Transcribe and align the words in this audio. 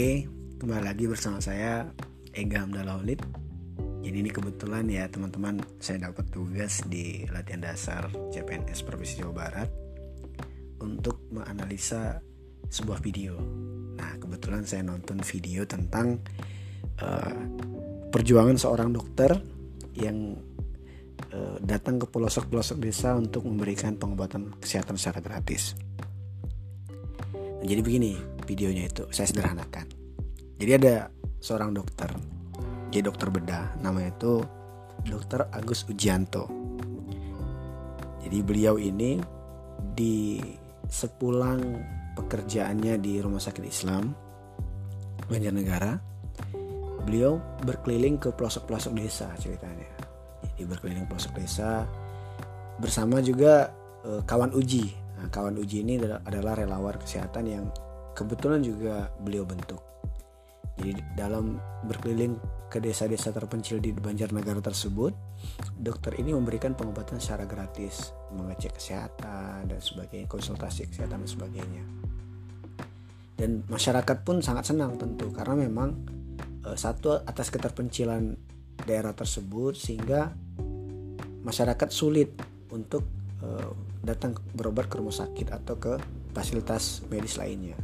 Oke, 0.00 0.24
kembali 0.56 0.80
lagi 0.80 1.04
bersama 1.04 1.44
saya 1.44 1.84
Ega 2.32 2.64
Hamdallah 2.64 3.04
Ulid. 3.04 3.20
Jadi 4.00 4.16
ini 4.16 4.32
kebetulan 4.32 4.88
ya 4.88 5.04
teman-teman 5.12 5.60
saya 5.76 6.08
dapat 6.08 6.24
tugas 6.32 6.80
di 6.88 7.28
latihan 7.28 7.60
dasar 7.60 8.08
CPNS 8.32 8.80
Provinsi 8.80 9.20
Jawa 9.20 9.44
Barat 9.44 9.68
untuk 10.80 11.28
menganalisa 11.28 12.16
sebuah 12.72 12.96
video. 13.04 13.44
Nah 14.00 14.16
kebetulan 14.16 14.64
saya 14.64 14.88
nonton 14.88 15.20
video 15.20 15.68
tentang 15.68 16.16
uh, 17.04 17.36
perjuangan 18.08 18.56
seorang 18.56 18.96
dokter 18.96 19.36
yang 20.00 20.32
uh, 21.28 21.60
datang 21.60 22.00
ke 22.00 22.08
pelosok-pelosok 22.08 22.80
desa 22.80 23.20
untuk 23.20 23.44
memberikan 23.44 24.00
pengobatan 24.00 24.56
kesehatan 24.64 24.96
secara 24.96 25.20
gratis. 25.20 25.76
Nah, 27.36 27.68
jadi 27.68 27.84
begini 27.84 28.16
videonya 28.48 28.88
itu 28.90 29.04
saya 29.12 29.28
sederhanakan. 29.30 29.99
Jadi 30.60 30.70
ada 30.76 31.08
seorang 31.40 31.72
dokter, 31.72 32.12
jadi 32.92 33.08
dokter 33.08 33.32
bedah, 33.32 33.80
namanya 33.80 34.12
itu 34.12 34.44
Dokter 35.08 35.48
Agus 35.56 35.88
Ujianto. 35.88 36.44
Jadi 38.20 38.38
beliau 38.44 38.76
ini 38.76 39.16
di 39.96 40.36
sepulang 40.84 41.80
pekerjaannya 42.20 43.00
di 43.00 43.16
Rumah 43.24 43.40
Sakit 43.40 43.64
Islam 43.64 44.12
Banjarnegara, 45.24 45.96
beliau 47.08 47.40
berkeliling 47.64 48.20
ke 48.20 48.28
pelosok-pelosok 48.28 48.92
desa 49.00 49.32
ceritanya. 49.40 49.88
Jadi 50.44 50.68
berkeliling 50.68 51.08
pelosok 51.08 51.40
desa 51.40 51.88
bersama 52.76 53.24
juga 53.24 53.72
e, 54.04 54.20
kawan 54.28 54.52
uji 54.52 55.00
Nah, 55.20 55.28
kawan 55.28 55.60
uji 55.60 55.84
ini 55.84 56.00
adalah 56.00 56.56
relawan 56.56 56.96
kesehatan 56.96 57.44
yang 57.44 57.64
kebetulan 58.16 58.64
juga 58.64 59.12
beliau 59.20 59.44
bentuk. 59.44 59.89
Jadi 60.80 60.96
dalam 61.12 61.60
berkeliling 61.84 62.40
ke 62.72 62.80
desa-desa 62.80 63.36
terpencil 63.36 63.84
di 63.84 63.92
Banjarnegara 63.92 64.64
tersebut, 64.64 65.12
dokter 65.76 66.16
ini 66.16 66.32
memberikan 66.32 66.72
pengobatan 66.72 67.20
secara 67.20 67.44
gratis, 67.44 68.16
mengecek 68.32 68.80
kesehatan 68.80 69.68
dan 69.68 69.76
sebagainya, 69.76 70.24
konsultasi 70.24 70.88
kesehatan 70.88 71.20
dan 71.20 71.28
sebagainya. 71.28 71.84
Dan 73.36 73.68
masyarakat 73.68 74.24
pun 74.24 74.40
sangat 74.40 74.72
senang 74.72 74.96
tentu 74.96 75.28
karena 75.36 75.68
memang 75.68 76.00
e, 76.64 76.72
satu 76.76 77.28
atas 77.28 77.52
keterpencilan 77.52 78.36
daerah 78.88 79.12
tersebut 79.12 79.76
sehingga 79.76 80.32
masyarakat 81.44 81.88
sulit 81.92 82.32
untuk 82.72 83.04
e, 83.44 83.48
datang 84.00 84.32
berobat 84.56 84.88
ke 84.88 84.96
rumah 84.96 85.12
sakit 85.12 85.52
atau 85.52 85.76
ke 85.76 86.00
fasilitas 86.32 87.04
medis 87.12 87.36
lainnya. 87.36 87.76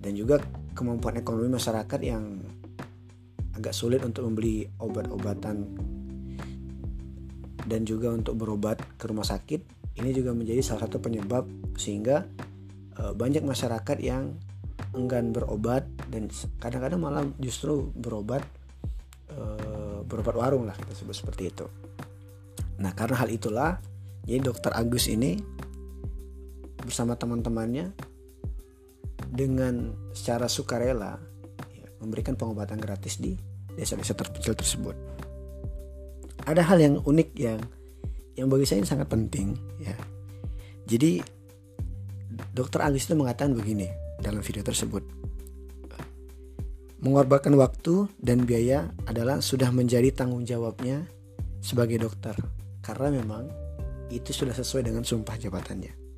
Dan 0.00 0.16
juga 0.16 0.40
kemampuan 0.72 1.20
ekonomi 1.20 1.52
masyarakat 1.52 2.00
yang 2.00 2.40
agak 3.60 3.76
sulit 3.76 4.00
untuk 4.00 4.24
membeli 4.24 4.64
obat-obatan 4.80 5.68
dan 7.68 7.84
juga 7.84 8.10
untuk 8.10 8.40
berobat 8.40 8.80
ke 8.96 9.04
rumah 9.06 9.22
sakit 9.22 9.60
ini 10.00 10.10
juga 10.16 10.32
menjadi 10.32 10.64
salah 10.64 10.88
satu 10.88 10.98
penyebab 10.98 11.44
sehingga 11.76 12.24
e, 12.96 13.12
banyak 13.12 13.44
masyarakat 13.44 14.00
yang 14.00 14.34
enggan 14.96 15.30
berobat 15.30 15.86
dan 16.08 16.26
kadang-kadang 16.58 16.98
malah 16.98 17.22
justru 17.38 17.92
berobat 17.94 18.42
e, 19.28 19.38
berobat 20.08 20.34
warung 20.34 20.64
lah 20.66 20.74
kita 20.74 20.96
sebut 20.96 21.14
seperti 21.14 21.52
itu. 21.52 21.66
Nah 22.80 22.96
karena 22.96 23.20
hal 23.20 23.28
itulah 23.28 23.76
jadi 24.24 24.40
dokter 24.40 24.72
Agus 24.72 25.06
ini 25.06 25.36
bersama 26.80 27.14
teman-temannya 27.14 27.92
dengan 29.30 29.94
secara 30.10 30.50
sukarela 30.50 31.16
ya, 31.70 31.88
memberikan 32.02 32.34
pengobatan 32.34 32.82
gratis 32.82 33.22
di 33.22 33.38
desa-desa 33.78 34.18
terpencil 34.18 34.58
tersebut. 34.58 34.96
Ada 36.44 36.66
hal 36.66 36.78
yang 36.82 36.94
unik 37.06 37.30
yang 37.38 37.60
yang 38.34 38.50
bagi 38.50 38.66
saya 38.66 38.82
sangat 38.82 39.06
penting 39.06 39.54
ya. 39.78 39.94
Jadi 40.90 41.22
dokter 42.50 42.82
Agus 42.82 43.06
itu 43.06 43.14
mengatakan 43.14 43.54
begini 43.54 43.86
dalam 44.18 44.42
video 44.42 44.66
tersebut. 44.66 45.06
Mengorbankan 47.00 47.56
waktu 47.56 48.12
dan 48.20 48.44
biaya 48.44 48.92
adalah 49.08 49.40
sudah 49.40 49.72
menjadi 49.72 50.12
tanggung 50.12 50.44
jawabnya 50.44 51.08
sebagai 51.64 51.96
dokter. 51.96 52.36
Karena 52.84 53.22
memang 53.22 53.48
itu 54.12 54.34
sudah 54.34 54.52
sesuai 54.52 54.90
dengan 54.90 55.06
sumpah 55.06 55.38
jabatannya. 55.38 56.09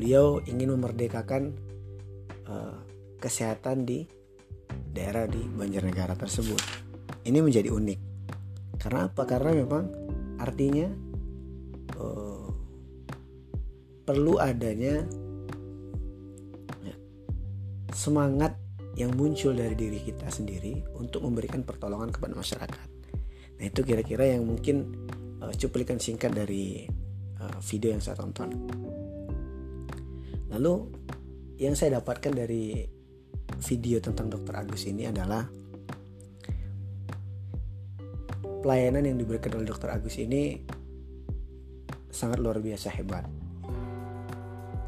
Beliau 0.00 0.40
ingin 0.48 0.72
memerdekakan 0.72 1.52
uh, 2.48 2.80
kesehatan 3.20 3.84
di 3.84 4.08
daerah 4.96 5.28
di 5.28 5.44
Banjarnegara 5.44 6.16
tersebut. 6.16 6.56
Ini 7.28 7.44
menjadi 7.44 7.68
unik. 7.68 8.00
Karena 8.80 9.12
apa? 9.12 9.28
Karena 9.28 9.52
memang 9.52 9.84
artinya 10.40 10.88
uh, 12.00 12.48
perlu 14.08 14.40
adanya 14.40 15.04
ya, 16.80 16.96
semangat 17.92 18.56
yang 18.96 19.12
muncul 19.12 19.52
dari 19.52 19.76
diri 19.76 20.00
kita 20.00 20.32
sendiri 20.32 20.80
untuk 20.96 21.28
memberikan 21.28 21.60
pertolongan 21.60 22.08
kepada 22.08 22.32
masyarakat. 22.40 22.88
Nah 23.60 23.64
itu 23.68 23.84
kira-kira 23.84 24.32
yang 24.32 24.48
mungkin 24.48 24.96
uh, 25.44 25.52
cuplikan 25.52 26.00
singkat 26.00 26.32
dari 26.32 26.88
uh, 27.36 27.60
video 27.60 27.92
yang 27.92 28.00
saya 28.00 28.16
tonton. 28.16 28.48
Lalu 30.50 30.74
yang 31.60 31.78
saya 31.78 32.00
dapatkan 32.00 32.32
dari 32.34 32.82
video 33.60 34.00
tentang 34.00 34.32
Dokter 34.32 34.54
Agus 34.56 34.88
ini 34.88 35.06
adalah 35.06 35.44
pelayanan 38.60 39.08
yang 39.08 39.16
diberikan 39.16 39.56
oleh 39.56 39.68
Dokter 39.68 39.92
Agus 39.92 40.16
ini 40.20 40.60
sangat 42.10 42.42
luar 42.42 42.58
biasa 42.58 42.92
hebat. 42.92 43.24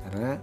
Karena 0.03 0.37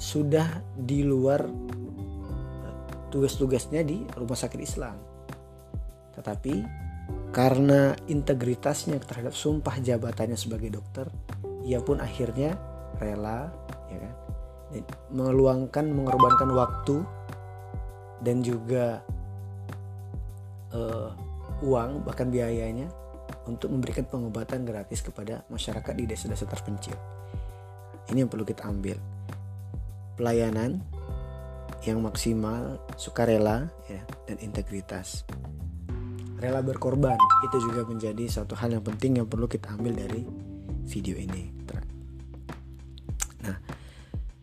sudah 0.00 0.64
di 0.72 1.04
luar 1.04 1.44
eh, 1.44 2.74
tugas-tugasnya 3.12 3.84
di 3.84 4.06
rumah 4.16 4.38
sakit 4.38 4.60
Islam. 4.62 4.96
Tetapi 6.16 6.54
karena 7.30 7.94
integritasnya 8.08 8.98
terhadap 8.98 9.36
sumpah 9.36 9.78
jabatannya 9.78 10.34
sebagai 10.34 10.80
dokter, 10.80 11.06
ia 11.62 11.78
pun 11.78 12.02
akhirnya 12.02 12.56
rela, 12.98 13.52
ya 13.90 13.98
kan, 13.98 14.14
meluangkan, 15.10 15.84
mengorbankan 15.90 16.50
waktu 16.54 17.02
dan 18.22 18.40
juga 18.40 19.02
uh, 20.72 21.10
uang 21.60 22.06
bahkan 22.06 22.30
biayanya 22.30 22.88
untuk 23.50 23.72
memberikan 23.74 24.06
pengobatan 24.06 24.62
gratis 24.62 25.02
kepada 25.02 25.42
masyarakat 25.50 25.94
di 25.98 26.04
desa-desa 26.06 26.46
terpencil. 26.46 26.94
Ini 28.10 28.26
yang 28.26 28.30
perlu 28.30 28.46
kita 28.46 28.66
ambil. 28.66 28.96
Pelayanan 30.14 30.78
yang 31.82 31.98
maksimal, 32.04 32.76
sukarela, 33.00 33.72
ya, 33.88 34.04
dan 34.28 34.36
integritas 34.44 35.24
rela 36.40 36.64
berkorban 36.64 37.20
itu 37.44 37.56
juga 37.68 37.84
menjadi 37.84 38.24
satu 38.24 38.56
hal 38.56 38.72
yang 38.72 38.80
penting 38.80 39.20
yang 39.20 39.28
perlu 39.28 39.44
kita 39.44 39.76
ambil 39.76 39.92
dari 39.92 40.24
video 40.88 41.20
ini 41.20 41.52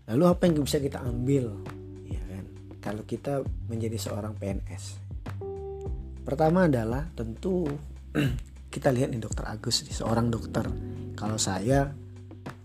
lalu 0.07 0.23
apa 0.25 0.47
yang 0.47 0.63
bisa 0.63 0.79
kita 0.79 1.03
ambil? 1.03 1.51
Ya 2.07 2.21
kan? 2.23 2.45
Kalau 2.79 3.03
kita 3.03 3.43
menjadi 3.67 3.99
seorang 3.99 4.33
PNS 4.39 5.07
pertama 6.27 6.67
adalah 6.67 7.07
tentu 7.15 7.63
kita 8.75 8.91
lihat 8.91 9.15
nih 9.15 9.23
dokter 9.23 9.47
Agus 9.47 9.87
seorang 9.87 10.27
dokter. 10.27 10.67
Kalau 11.15 11.39
saya 11.39 11.87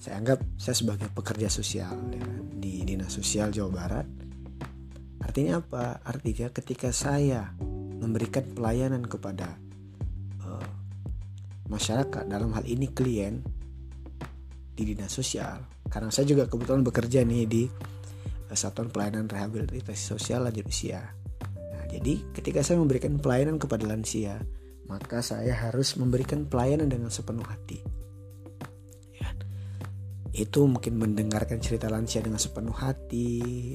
saya 0.02 0.18
anggap 0.18 0.42
saya 0.58 0.74
sebagai 0.74 1.06
pekerja 1.14 1.46
sosial 1.46 1.94
ya, 2.10 2.18
kan, 2.26 2.42
di 2.58 2.82
dinas 2.82 3.14
sosial 3.14 3.54
Jawa 3.54 3.70
Barat. 3.70 4.06
Artinya 5.22 5.62
apa? 5.62 6.02
Artinya 6.02 6.50
ketika 6.50 6.90
saya 6.90 7.54
memberikan 8.02 8.42
pelayanan 8.50 9.06
kepada 9.06 9.54
uh, 10.42 10.70
masyarakat 11.70 12.26
dalam 12.26 12.50
hal 12.50 12.66
ini 12.66 12.90
klien 12.90 13.46
di 14.74 14.82
dinas 14.82 15.14
sosial 15.14 15.62
karena 15.92 16.08
saya 16.08 16.24
juga 16.24 16.48
kebetulan 16.48 16.80
bekerja 16.80 17.20
nih 17.22 17.44
di 17.44 17.62
uh, 18.48 18.56
satuan 18.56 18.88
pelayanan 18.88 19.28
rehabilitasi 19.28 20.16
sosial 20.16 20.48
lanjut 20.48 20.64
usia 20.64 21.12
nah 21.54 21.84
jadi 21.92 22.24
ketika 22.32 22.64
saya 22.64 22.80
memberikan 22.80 23.20
pelayanan 23.20 23.60
kepada 23.60 23.84
lansia 23.84 24.40
maka 24.88 25.20
saya 25.20 25.52
harus 25.52 25.94
memberikan 26.00 26.48
pelayanan 26.48 26.88
dengan 26.88 27.12
sepenuh 27.12 27.44
hati 27.44 27.84
ya. 29.20 29.28
itu 30.32 30.64
mungkin 30.64 30.96
mendengarkan 30.96 31.60
cerita 31.60 31.92
lansia 31.92 32.24
dengan 32.24 32.40
sepenuh 32.40 32.74
hati 32.74 33.28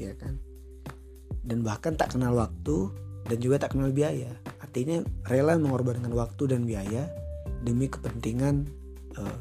ya 0.10 0.14
kan 0.18 0.42
dan 1.48 1.64
bahkan 1.64 1.96
tak 1.96 2.18
kenal 2.18 2.36
waktu 2.36 2.92
dan 3.28 3.38
juga 3.40 3.68
tak 3.68 3.76
kenal 3.76 3.92
biaya. 3.92 4.32
Artinya 4.60 5.04
rela 5.28 5.56
mengorbankan 5.56 6.12
waktu 6.12 6.56
dan 6.56 6.68
biaya 6.68 7.08
demi 7.64 7.88
kepentingan 7.92 8.68
uh, 9.20 9.40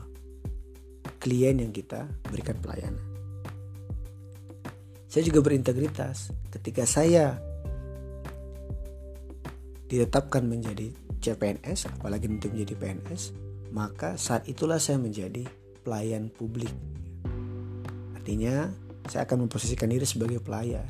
klien 1.27 1.59
yang 1.59 1.75
kita 1.75 2.07
berikan 2.31 2.55
pelayanan. 2.63 3.03
saya 5.11 5.27
juga 5.27 5.43
berintegritas 5.43 6.31
ketika 6.55 6.87
saya 6.87 7.35
ditetapkan 9.91 10.47
menjadi 10.47 10.95
CPNS 11.19 11.91
apalagi 11.99 12.31
untuk 12.31 12.55
menjadi 12.55 12.79
PNS 12.79 13.23
maka 13.75 14.15
saat 14.15 14.47
itulah 14.47 14.79
saya 14.79 15.03
menjadi 15.03 15.43
pelayan 15.83 16.31
publik 16.31 16.71
artinya 18.15 18.71
saya 19.11 19.27
akan 19.27 19.51
memposisikan 19.51 19.91
diri 19.91 20.07
sebagai 20.07 20.39
pelayan 20.39 20.87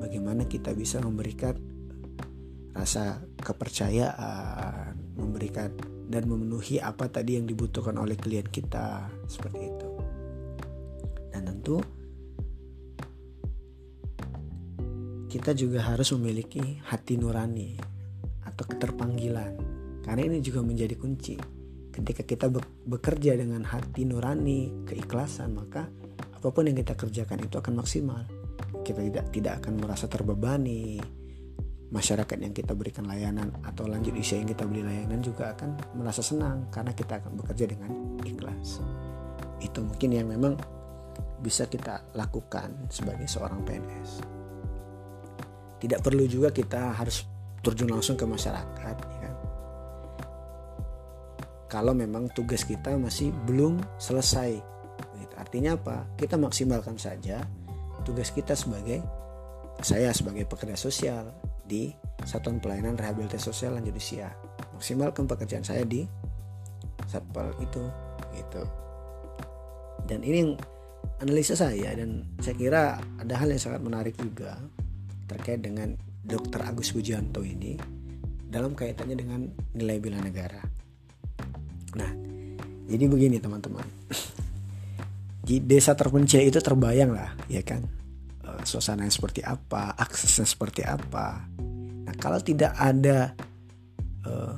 bagaimana 0.00 0.48
kita 0.48 0.72
bisa 0.72 1.04
memberikan 1.04 1.52
rasa 2.72 3.20
kepercayaan 3.36 4.96
memberikan 5.20 5.99
dan 6.10 6.26
memenuhi 6.26 6.82
apa 6.82 7.06
tadi 7.06 7.38
yang 7.38 7.46
dibutuhkan 7.46 7.94
oleh 7.94 8.18
klien 8.18 8.42
kita. 8.42 9.06
Seperti 9.30 9.62
itu. 9.62 9.88
Dan 11.30 11.46
tentu 11.46 11.78
kita 15.30 15.54
juga 15.54 15.86
harus 15.86 16.10
memiliki 16.18 16.82
hati 16.90 17.14
nurani 17.14 17.78
atau 18.42 18.66
keterpanggilan. 18.66 19.54
Karena 20.02 20.26
ini 20.26 20.42
juga 20.42 20.66
menjadi 20.66 20.98
kunci. 20.98 21.38
Ketika 21.94 22.26
kita 22.26 22.50
bekerja 22.90 23.38
dengan 23.38 23.62
hati 23.62 24.02
nurani 24.02 24.82
keikhlasan 24.90 25.54
maka 25.54 25.86
apa 26.34 26.48
pun 26.50 26.66
yang 26.66 26.74
kita 26.74 26.98
kerjakan 26.98 27.46
itu 27.46 27.54
akan 27.54 27.78
maksimal. 27.78 28.26
Kita 28.82 28.98
tidak 28.98 29.30
tidak 29.30 29.52
akan 29.62 29.78
merasa 29.78 30.10
terbebani 30.10 30.98
masyarakat 31.90 32.38
yang 32.38 32.54
kita 32.54 32.72
berikan 32.74 33.06
layanan 33.06 33.50
atau 33.66 33.86
lanjut 33.90 34.14
usia 34.14 34.38
yang 34.38 34.48
kita 34.50 34.66
beli 34.66 34.86
layanan 34.86 35.20
juga 35.22 35.54
akan 35.54 35.98
merasa 35.98 36.22
senang 36.22 36.70
karena 36.70 36.94
kita 36.94 37.18
akan 37.18 37.34
bekerja 37.38 37.66
dengan 37.66 37.90
ikhlas. 38.22 38.78
Itu 39.58 39.82
mungkin 39.82 40.14
yang 40.14 40.30
memang 40.30 40.54
bisa 41.42 41.66
kita 41.66 42.14
lakukan 42.14 42.88
sebagai 42.92 43.26
seorang 43.26 43.64
PNS 43.64 44.40
tidak 45.80 46.04
perlu 46.04 46.28
juga 46.28 46.52
kita 46.52 46.92
harus 46.92 47.24
terjun 47.64 47.88
langsung 47.88 48.14
ke 48.14 48.28
masyarakat 48.28 48.96
ya 49.00 49.18
kan? 49.24 49.34
kalau 51.72 51.96
memang 51.96 52.28
tugas 52.36 52.62
kita 52.68 52.94
masih 53.00 53.32
belum 53.48 53.80
selesai. 53.96 54.60
Gitu. 55.16 55.34
artinya 55.38 55.80
apa? 55.80 56.04
Kita 56.20 56.36
maksimalkan 56.36 57.00
saja 57.00 57.40
tugas 58.04 58.28
kita 58.32 58.52
sebagai 58.52 59.00
saya 59.80 60.12
sebagai 60.12 60.44
pekerja 60.44 60.76
sosial 60.76 61.32
di 61.70 61.94
Satuan 62.26 62.58
Pelayanan 62.58 62.98
Rehabilitasi 62.98 63.46
Sosial 63.46 63.78
Lanjut 63.78 63.94
Usia 63.94 64.34
maksimalkan 64.74 65.30
pekerjaan 65.30 65.62
saya 65.62 65.86
di 65.86 66.02
satpol 67.06 67.54
itu 67.62 67.86
gitu 68.34 68.62
dan 70.10 70.26
ini 70.26 70.36
yang 70.42 70.52
analisa 71.22 71.54
saya 71.54 71.94
dan 71.94 72.26
saya 72.42 72.56
kira 72.58 72.82
ada 73.20 73.34
hal 73.38 73.48
yang 73.52 73.62
sangat 73.62 73.80
menarik 73.84 74.18
juga 74.18 74.58
terkait 75.30 75.62
dengan 75.62 75.94
Dr. 76.26 76.60
Agus 76.66 76.90
Pujianto 76.90 77.46
ini 77.46 77.78
dalam 78.50 78.74
kaitannya 78.74 79.14
dengan 79.14 79.46
nilai 79.78 80.02
bela 80.02 80.18
negara. 80.18 80.58
Nah, 81.94 82.10
jadi 82.90 83.06
begini 83.06 83.38
teman-teman. 83.38 83.86
Di 85.46 85.62
desa 85.62 85.94
terpencil 85.94 86.46
itu 86.46 86.58
terbayang 86.58 87.14
lah, 87.14 87.34
ya 87.46 87.62
kan? 87.62 87.86
Suasana 88.70 89.02
yang 89.02 89.10
seperti 89.10 89.42
apa, 89.42 89.98
aksesnya 89.98 90.46
seperti 90.46 90.86
apa. 90.86 91.42
Nah, 92.06 92.14
kalau 92.22 92.38
tidak 92.38 92.78
ada 92.78 93.34
uh, 94.30 94.54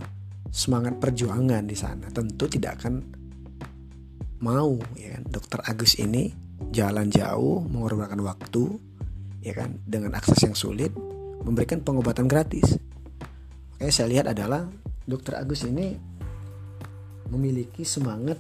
semangat 0.53 1.01
perjuangan 1.01 1.65
di 1.65 1.73
sana, 1.73 2.13
tentu 2.13 2.45
tidak 2.45 2.85
akan 2.85 3.01
mau, 4.45 4.77
ya 5.01 5.17
kan? 5.17 5.23
Dokter 5.33 5.65
Agus 5.65 5.97
ini 5.97 6.29
jalan 6.69 7.09
jauh, 7.09 7.65
mengorbankan 7.65 8.21
waktu, 8.21 8.77
ya 9.41 9.57
kan 9.57 9.81
dengan 9.83 10.15
akses 10.15 10.39
yang 10.45 10.55
sulit 10.55 10.93
memberikan 11.43 11.83
pengobatan 11.83 12.31
gratis. 12.31 12.79
Oke, 13.75 13.91
saya 13.91 14.13
lihat 14.13 14.31
adalah 14.31 14.69
Dokter 15.03 15.41
Agus 15.41 15.67
ini 15.67 15.99
memiliki 17.33 17.83
semangat 17.83 18.39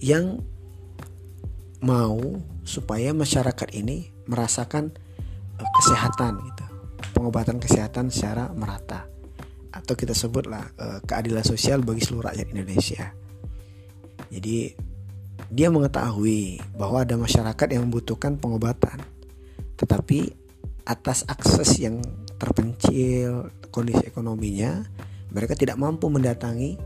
yang 0.00 0.40
mau 1.80 2.20
supaya 2.62 3.12
masyarakat 3.16 3.68
ini 3.72 4.12
merasakan 4.28 4.92
uh, 5.56 5.70
kesehatan 5.80 6.40
gitu, 6.44 6.66
pengobatan 7.16 7.56
kesehatan 7.60 8.12
secara 8.12 8.52
merata 8.52 9.08
atau 9.70 9.94
kita 9.94 10.12
sebutlah 10.12 10.66
uh, 10.76 10.98
keadilan 11.06 11.46
sosial 11.46 11.80
bagi 11.80 12.02
seluruh 12.02 12.30
rakyat 12.30 12.46
Indonesia. 12.52 13.14
Jadi 14.30 14.74
dia 15.50 15.68
mengetahui 15.72 16.62
bahwa 16.78 17.02
ada 17.02 17.18
masyarakat 17.18 17.68
yang 17.74 17.88
membutuhkan 17.90 18.38
pengobatan, 18.38 18.98
tetapi 19.74 20.30
atas 20.86 21.26
akses 21.26 21.78
yang 21.82 22.02
terpencil, 22.38 23.50
kondisi 23.70 24.06
ekonominya, 24.06 24.86
mereka 25.30 25.54
tidak 25.54 25.78
mampu 25.78 26.10
mendatangi 26.10 26.78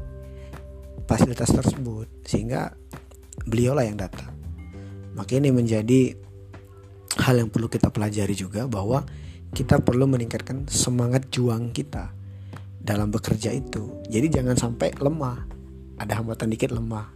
fasilitas 1.09 1.53
tersebut, 1.53 2.09
sehingga 2.25 2.73
beliaulah 3.45 3.85
yang 3.85 3.97
datang. 4.01 4.34
Maka 5.15 5.39
ini 5.39 5.55
menjadi 5.55 6.15
hal 7.23 7.39
yang 7.39 7.51
perlu 7.51 7.71
kita 7.71 7.91
pelajari 7.95 8.35
juga 8.35 8.67
bahwa 8.67 9.07
kita 9.55 9.79
perlu 9.79 10.11
meningkatkan 10.11 10.67
semangat 10.67 11.31
juang 11.31 11.71
kita 11.71 12.11
dalam 12.83 13.09
bekerja 13.15 13.55
itu. 13.55 14.03
Jadi 14.11 14.27
jangan 14.29 14.59
sampai 14.59 14.91
lemah. 14.99 15.47
Ada 15.95 16.19
hambatan 16.19 16.51
dikit 16.51 16.75
lemah, 16.75 17.07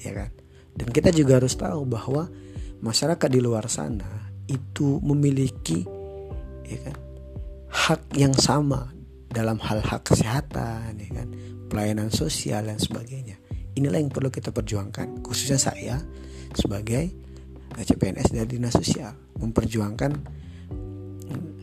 ya 0.00 0.16
kan? 0.16 0.32
Dan 0.72 0.88
kita 0.88 1.12
juga 1.12 1.36
harus 1.36 1.52
tahu 1.52 1.84
bahwa 1.84 2.32
masyarakat 2.80 3.28
di 3.28 3.40
luar 3.44 3.68
sana 3.68 4.32
itu 4.48 4.96
memiliki 5.04 5.84
ya 6.64 6.78
kan, 6.80 6.96
hak 7.68 8.16
yang 8.16 8.32
sama 8.32 8.88
dalam 9.28 9.60
hal 9.60 9.84
hak 9.84 10.08
kesehatan, 10.08 10.96
ya 10.96 11.10
kan, 11.12 11.28
pelayanan 11.68 12.08
sosial 12.08 12.64
dan 12.64 12.80
sebagainya. 12.80 13.36
Inilah 13.76 14.00
yang 14.00 14.08
perlu 14.08 14.32
kita 14.32 14.48
perjuangkan, 14.48 15.20
khususnya 15.20 15.60
saya 15.60 16.00
sebagai 16.56 17.12
CPNS 17.76 18.36
dari 18.36 18.48
dinas 18.48 18.76
sosial 18.76 19.16
memperjuangkan 19.40 20.12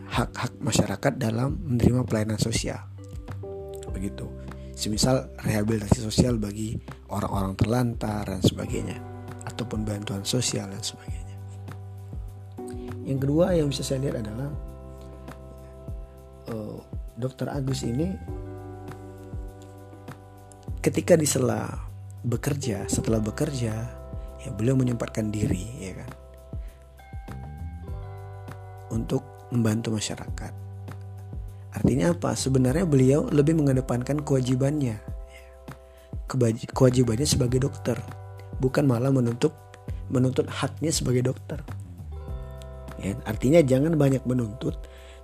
hak-hak 0.09 0.57
masyarakat 0.57 1.13
dalam 1.21 1.61
menerima 1.63 2.01
pelayanan 2.03 2.41
sosial. 2.41 2.81
Begitu 3.93 4.25
semisal 4.79 5.27
rehabilitasi 5.43 5.99
sosial 5.99 6.39
bagi 6.39 6.79
orang-orang 7.11 7.53
terlantar 7.59 8.23
dan 8.23 8.39
sebagainya 8.39 8.95
ataupun 9.43 9.83
bantuan 9.83 10.23
sosial 10.23 10.71
dan 10.71 10.79
sebagainya. 10.79 11.35
Yang 13.03 13.19
kedua 13.27 13.59
yang 13.59 13.67
bisa 13.67 13.83
saya 13.83 14.07
lihat 14.07 14.23
adalah 14.23 14.49
uh, 16.47 16.79
Dokter 17.19 17.51
Agus 17.51 17.83
ini 17.83 18.07
ketika 20.79 21.19
di 21.19 21.27
sela 21.27 21.67
bekerja 22.23 22.87
setelah 22.87 23.19
bekerja 23.19 23.98
ya 24.43 24.49
beliau 24.55 24.75
menyempatkan 24.75 25.31
diri 25.31 25.65
ya 25.79 25.93
kan 25.99 26.11
untuk 28.89 29.21
membantu 29.53 29.93
masyarakat 29.93 30.69
Artinya 31.69 32.17
apa? 32.17 32.33
Sebenarnya 32.33 32.85
beliau 32.85 33.29
lebih 33.29 33.53
mengedepankan 33.53 34.25
kewajibannya. 34.25 34.97
Kewajibannya 36.73 37.25
sebagai 37.25 37.65
dokter, 37.65 37.97
bukan 38.61 38.85
malah 38.85 39.09
menuntut 39.09 39.53
menuntut 40.09 40.49
haknya 40.49 40.89
sebagai 40.89 41.29
dokter. 41.29 41.61
Ya, 42.99 43.13
artinya 43.25 43.61
jangan 43.61 43.95
banyak 43.95 44.25
menuntut, 44.25 44.75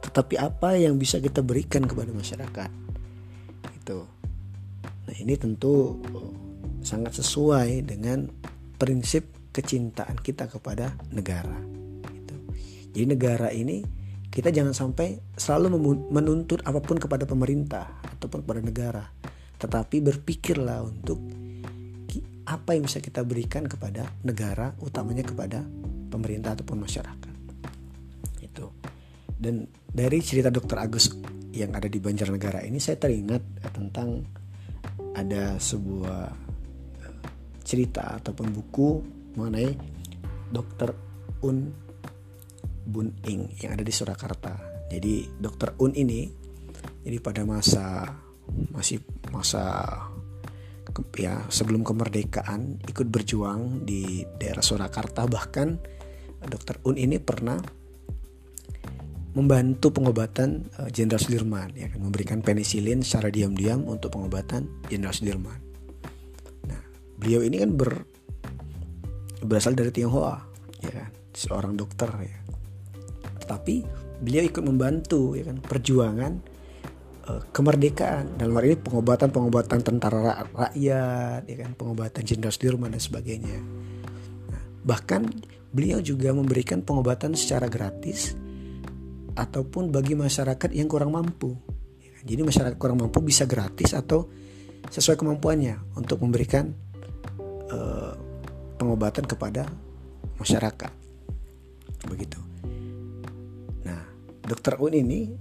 tetapi 0.06 0.38
apa 0.38 0.78
yang 0.78 1.02
bisa 1.02 1.18
kita 1.18 1.42
berikan 1.42 1.86
kepada 1.86 2.14
masyarakat. 2.14 2.70
Itu. 3.82 4.06
Nah, 5.06 5.16
ini 5.18 5.34
tentu 5.38 6.02
oh, 6.14 6.34
sangat 6.82 7.18
sesuai 7.22 7.86
dengan 7.86 8.30
prinsip 8.76 9.52
kecintaan 9.56 10.20
kita 10.20 10.52
kepada 10.52 10.96
negara. 11.16 11.56
Gitu. 12.12 12.36
Jadi 12.92 13.06
negara 13.08 13.50
ini 13.52 13.82
kita 14.28 14.52
jangan 14.52 14.76
sampai 14.76 15.16
selalu 15.40 15.80
menuntut 16.12 16.60
apa 16.68 16.84
pun 16.84 17.00
kepada 17.00 17.24
pemerintah 17.24 18.04
ataupun 18.04 18.44
kepada 18.44 18.62
negara, 18.62 19.04
tetapi 19.56 20.04
berpikirlah 20.04 20.84
untuk 20.84 21.24
apa 22.46 22.78
yang 22.78 22.86
bisa 22.86 23.02
kita 23.02 23.26
berikan 23.26 23.66
kepada 23.66 24.06
negara, 24.22 24.70
utamanya 24.84 25.26
kepada 25.26 25.66
pemerintah 26.14 26.54
ataupun 26.54 26.78
masyarakat. 26.86 27.34
Itu. 28.44 28.70
Dan 29.34 29.66
dari 29.90 30.22
cerita 30.22 30.54
Dokter 30.54 30.78
Agus 30.78 31.10
yang 31.56 31.74
ada 31.74 31.90
di 31.90 31.98
Banjarnegara 31.98 32.62
ini 32.68 32.78
saya 32.78 33.00
teringat 33.00 33.42
tentang 33.74 34.22
ada 35.16 35.58
sebuah 35.58 36.45
cerita 37.66 38.22
ataupun 38.22 38.54
buku 38.54 38.90
mengenai 39.36 39.74
Dokter 40.54 40.94
Un 41.42 41.74
Bun 42.86 43.10
Ing 43.26 43.50
yang 43.60 43.74
ada 43.74 43.82
di 43.82 43.90
Surakarta. 43.90 44.86
Jadi 44.94 45.26
dokter 45.42 45.74
Un 45.82 45.98
ini 45.98 46.30
jadi 47.02 47.18
pada 47.18 47.42
masa 47.42 48.06
masih 48.70 49.02
masa 49.34 49.90
ya 51.18 51.42
sebelum 51.50 51.82
kemerdekaan 51.82 52.86
ikut 52.86 53.10
berjuang 53.10 53.84
di 53.84 54.22
daerah 54.38 54.62
Surakarta 54.62 55.26
bahkan 55.26 55.82
Dokter 56.46 56.78
Un 56.86 56.96
ini 56.96 57.18
pernah 57.18 57.58
membantu 59.34 59.92
pengobatan 59.92 60.70
eh, 60.86 60.90
Jenderal 60.94 61.20
Sudirman 61.20 61.74
ya 61.74 61.90
kan 61.90 62.00
memberikan 62.00 62.40
penisilin 62.46 63.02
secara 63.02 63.34
diam-diam 63.34 63.84
untuk 63.90 64.14
pengobatan 64.14 64.70
Jenderal 64.88 65.18
Sudirman. 65.18 65.65
Beliau 67.20 67.42
ini 67.44 67.62
kan 67.62 67.72
ber 67.76 67.92
berasal 69.46 69.78
dari 69.78 69.94
Tionghoa 69.94 70.42
ya 70.82 70.92
kan 70.92 71.10
seorang 71.36 71.74
dokter 71.78 72.10
ya. 72.22 72.40
Tetapi 73.46 73.76
beliau 74.20 74.44
ikut 74.48 74.64
membantu 74.64 75.36
ya 75.36 75.46
kan 75.46 75.60
perjuangan 75.62 76.34
uh, 77.30 77.42
kemerdekaan 77.52 78.40
dalam 78.40 78.56
hal 78.58 78.66
ini 78.74 78.78
pengobatan-pengobatan 78.80 79.80
tentara 79.84 80.48
rakyat 80.50 81.42
ya 81.46 81.56
kan 81.62 81.72
pengobatan 81.76 82.22
Jenderal 82.24 82.54
Sudirman 82.54 82.96
dan 82.96 83.02
sebagainya. 83.04 83.60
Nah, 84.50 84.64
bahkan 84.88 85.28
beliau 85.76 86.00
juga 86.00 86.32
memberikan 86.32 86.80
pengobatan 86.82 87.36
secara 87.36 87.68
gratis 87.68 88.34
ataupun 89.36 89.92
bagi 89.92 90.16
masyarakat 90.16 90.72
yang 90.72 90.88
kurang 90.88 91.12
mampu. 91.12 91.52
Jadi 92.26 92.42
masyarakat 92.42 92.80
kurang 92.82 92.98
mampu 93.04 93.22
bisa 93.22 93.46
gratis 93.46 93.94
atau 93.94 94.26
sesuai 94.90 95.20
kemampuannya 95.20 95.94
untuk 95.94 96.24
memberikan 96.26 96.74
uh, 97.72 98.14
pengobatan 98.76 99.26
kepada 99.26 99.66
masyarakat. 100.38 100.92
Begitu. 102.06 102.40
Nah, 103.88 104.02
Dokter 104.46 104.78
Un 104.78 104.94
ini 104.94 105.32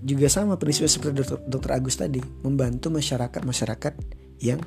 juga 0.00 0.28
sama 0.32 0.56
prinsip 0.56 0.88
seperti 0.88 1.24
Dokter, 1.24 1.38
Dokter 1.46 1.70
Agus 1.76 1.96
tadi, 1.96 2.20
membantu 2.44 2.88
masyarakat-masyarakat 2.92 3.94
yang 4.40 4.60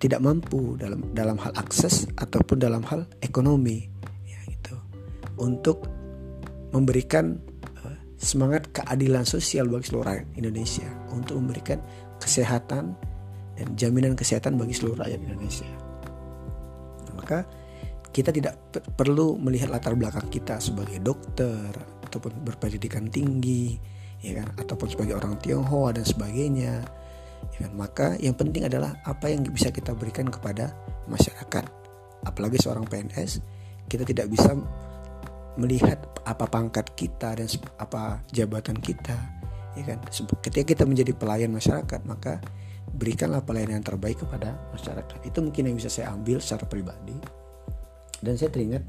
tidak 0.00 0.20
mampu 0.20 0.76
dalam 0.76 1.12
dalam 1.16 1.40
hal 1.40 1.52
akses 1.56 2.04
ataupun 2.18 2.60
dalam 2.60 2.84
hal 2.84 3.08
ekonomi, 3.24 3.88
ya 4.28 4.40
gitu, 4.48 4.76
untuk 5.40 5.88
memberikan 6.74 7.38
semangat 8.24 8.72
keadilan 8.72 9.28
sosial 9.28 9.68
bagi 9.68 9.92
seluruh 9.92 10.08
rakyat 10.08 10.26
Indonesia 10.40 10.88
untuk 11.12 11.36
memberikan 11.36 11.78
kesehatan 12.16 12.96
dan 13.54 13.66
jaminan 13.76 14.16
kesehatan 14.16 14.56
bagi 14.56 14.72
seluruh 14.72 15.04
rakyat 15.04 15.20
Indonesia. 15.20 15.83
Maka 17.24 17.48
kita 18.12 18.28
tidak 18.28 18.60
perlu 19.00 19.40
melihat 19.40 19.72
latar 19.72 19.96
belakang 19.96 20.28
kita 20.28 20.60
sebagai 20.60 21.00
dokter 21.00 21.72
ataupun 22.04 22.44
berpendidikan 22.44 23.08
tinggi, 23.08 23.80
ya 24.20 24.44
kan, 24.44 24.52
ataupun 24.60 24.92
sebagai 24.92 25.16
orang 25.16 25.40
Tionghoa 25.40 25.96
dan 25.96 26.04
sebagainya. 26.04 26.84
Ya 27.56 27.58
kan? 27.64 27.72
Maka 27.72 28.06
yang 28.20 28.36
penting 28.36 28.68
adalah 28.68 29.00
apa 29.08 29.32
yang 29.32 29.42
bisa 29.48 29.72
kita 29.72 29.96
berikan 29.96 30.28
kepada 30.28 30.76
masyarakat. 31.08 31.64
Apalagi 32.28 32.60
seorang 32.60 32.84
PNS, 32.84 33.40
kita 33.88 34.04
tidak 34.04 34.28
bisa 34.28 34.52
melihat 35.56 35.96
apa 36.28 36.44
pangkat 36.44 36.92
kita 36.92 37.40
dan 37.40 37.48
apa 37.80 38.20
jabatan 38.34 38.74
kita 38.78 39.14
ya 39.74 39.82
kan 39.86 39.98
ketika 40.42 40.64
kita 40.74 40.82
menjadi 40.86 41.12
pelayan 41.14 41.50
masyarakat 41.50 42.00
maka 42.06 42.38
berikanlah 42.94 43.42
pelayanan 43.42 43.82
yang 43.82 43.86
terbaik 43.86 44.22
kepada 44.22 44.54
masyarakat. 44.70 45.18
Itu 45.26 45.42
mungkin 45.42 45.70
yang 45.70 45.76
bisa 45.76 45.90
saya 45.90 46.14
ambil 46.14 46.38
secara 46.38 46.64
pribadi. 46.70 47.16
Dan 48.24 48.38
saya 48.38 48.48
teringat 48.48 48.86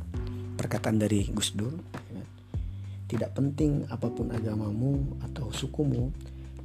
perkataan 0.55 0.95
dari 0.95 1.27
Gus 1.35 1.51
Dur 1.51 1.75
ya, 1.91 2.23
tidak 3.11 3.35
penting 3.35 3.83
apa 3.91 4.07
pun 4.07 4.31
agamamu 4.31 5.19
atau 5.27 5.51
sukumu 5.51 6.09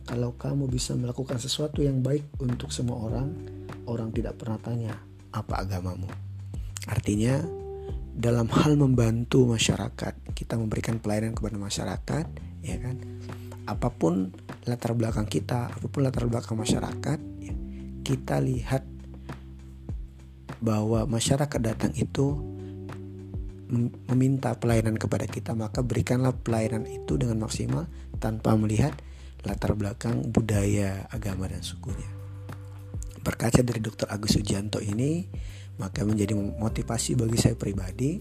kalau 0.07 0.39
kamu 0.39 0.71
bisa 0.71 0.95
melakukan 0.95 1.37
sesuatu 1.43 1.83
yang 1.83 2.01
baik 2.01 2.25
untuk 2.39 2.71
semua 2.71 3.03
orang 3.03 3.29
orang 3.91 4.15
tidak 4.15 4.39
pernah 4.39 4.59
tanya 4.63 4.95
apa 5.35 5.67
agamamu. 5.67 6.07
Artinya 6.87 7.43
dalam 8.15 8.47
hal 8.51 8.79
membantu 8.79 9.47
masyarakat 9.51 10.35
kita 10.35 10.55
memberikan 10.59 10.99
pelayanan 11.03 11.35
kepada 11.35 11.59
masyarakat 11.59 12.25
ya 12.63 12.77
kan? 12.79 12.97
Apa 13.67 13.91
pun 13.93 14.35
latar 14.67 14.95
belakang 14.99 15.31
kita 15.31 15.71
apa 15.71 15.87
pun 15.87 16.03
latar 16.03 16.27
belakang 16.27 16.59
masyarakat 16.59 17.19
ya, 17.19 17.30
kita 18.01 18.41
lihat 18.43 18.85
bahwa 20.61 21.09
masyarakat 21.09 21.61
datang 21.61 21.93
itu 21.97 22.37
meminta 24.11 24.53
pelayanan 24.59 24.99
kepada 24.99 25.25
kita 25.31 25.55
maka 25.55 25.81
berikanlah 25.81 26.35
pelayanan 26.35 26.85
itu 26.91 27.15
dengan 27.15 27.47
maksimal 27.47 27.87
tanpa 28.19 28.59
melihat 28.59 28.93
latar 29.47 29.73
belakang 29.79 30.27
budaya 30.29 31.07
agama 31.09 31.49
dan 31.49 31.63
sukunya 31.63 32.11
berkaca 33.23 33.63
dari 33.63 33.81
Dr. 33.81 34.11
Agus 34.11 34.37
Sujanto 34.37 34.83
ini 34.83 35.25
maka 35.81 36.05
menjadi 36.05 36.37
motivasi 36.37 37.17
bagi 37.17 37.39
saya 37.41 37.57
pribadi 37.57 38.21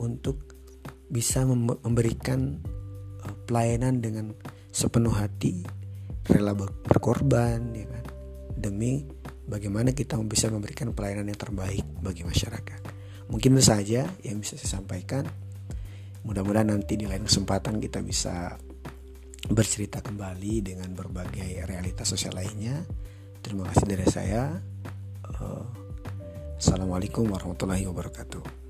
untuk 0.00 0.56
bisa 1.12 1.44
memberikan 1.46 2.56
uh, 3.20 3.34
pelayanan 3.44 4.00
dengan 4.00 4.32
sepenuh 4.72 5.12
hati 5.12 5.66
rela 6.26 6.56
berkorban 6.56 7.74
ya 7.74 7.86
kan 7.86 8.05
demi 8.66 9.06
bagaimana 9.46 9.94
kita 9.94 10.18
bisa 10.26 10.50
memberikan 10.50 10.90
pelayanan 10.90 11.30
yang 11.30 11.38
terbaik 11.38 11.86
bagi 12.02 12.26
masyarakat. 12.26 12.80
Mungkin 13.30 13.58
itu 13.58 13.64
saja 13.66 14.10
yang 14.22 14.42
bisa 14.42 14.58
saya 14.58 14.82
sampaikan. 14.82 15.26
Mudah-mudahan 16.26 16.74
nanti 16.74 16.98
di 16.98 17.06
lain 17.06 17.22
kesempatan 17.22 17.78
kita 17.78 18.02
bisa 18.02 18.58
bercerita 19.46 20.02
kembali 20.02 20.54
dengan 20.74 20.90
berbagai 20.90 21.62
realitas 21.70 22.10
sosial 22.10 22.34
lainnya. 22.34 22.82
Terima 23.38 23.66
kasih 23.70 23.86
dari 23.86 24.06
saya. 24.10 24.58
Uh, 25.38 25.66
Assalamualaikum 26.58 27.30
warahmatullahi 27.30 27.86
wabarakatuh. 27.86 28.65